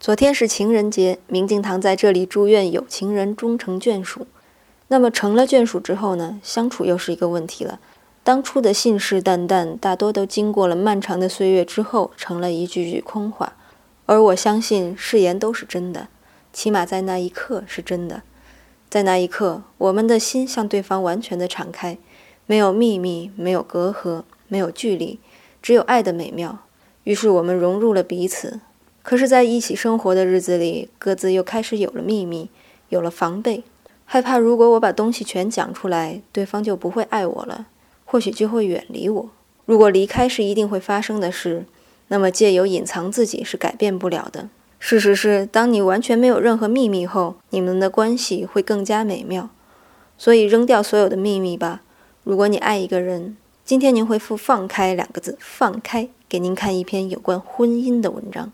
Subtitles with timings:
[0.00, 4.26] 昨天是情人节，明镜堂在这里祝愿有情人终成眷属。
[4.88, 6.40] 那么成了眷属之后呢？
[6.42, 7.78] 相处又是一个问题了。
[8.24, 13.52] 当初的信誓旦旦，大多都经过了漫长的岁月之后，成了一句句空话。
[14.06, 16.08] 而我相信誓言都是真的，
[16.50, 18.22] 起码在那一刻是真的。
[18.88, 21.98] 在那一刻，我们的心向对方完全的敞开，
[22.46, 25.20] 没有秘密，没有隔阂，没有距离，
[25.60, 26.60] 只有爱的美妙。
[27.04, 28.60] 于是我们融入了彼此。
[29.10, 32.48] 可是，在一起生活的日子里，各自又开始有了秘密，
[32.90, 33.64] 有了防备，
[34.04, 37.66] 害怕如果我把东西全讲出来，对方就不会爱我了，
[38.04, 39.28] 或许就会远离我。
[39.66, 41.64] 如果离开是一定会发生的事，
[42.06, 44.48] 那么借由隐藏自己是改变不了的。
[44.78, 49.50] 事实是，当你完全没有任何秘密后，你们的关系会更加美妙。
[50.16, 51.82] 所以，扔掉所有的秘密吧。
[52.22, 58.52] 如果你爱一个人，今天您回复“放开”两个字，放开，给您看一篇有关婚姻的文章。